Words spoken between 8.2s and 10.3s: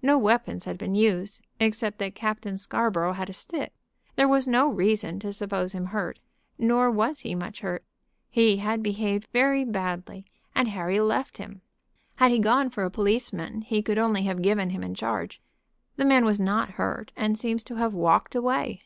He had behaved very badly,